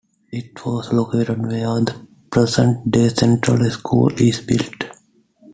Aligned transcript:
It 0.31 0.65
was 0.65 0.91
located 0.91 1.39
where 1.45 1.79
the 1.79 2.07
present 2.31 2.89
day 2.89 3.09
Central 3.09 3.69
School 3.69 4.11
is 4.19 4.41
built. 4.41 4.85